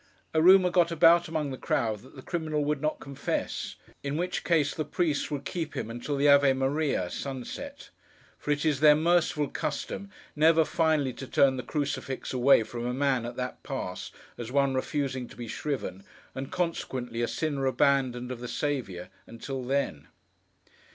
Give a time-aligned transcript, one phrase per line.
[0.33, 4.43] A rumour got about, among the crowd, that the criminal would not confess; in which
[4.43, 7.91] case, the priests would keep him until the Ave Maria (sunset);
[8.39, 12.95] for it is their merciful custom never finally to turn the crucifix away from a
[12.95, 18.31] man at that pass, as one refusing to be shriven, and consequently a sinner abandoned
[18.31, 20.07] of the Saviour, until then.